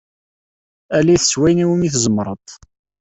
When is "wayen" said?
1.39-1.63